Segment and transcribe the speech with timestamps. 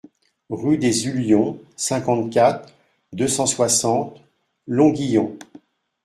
[0.49, 2.73] Rue des Ullions, cinquante-quatre,
[3.13, 4.19] deux cent soixante
[4.65, 5.37] Longuyon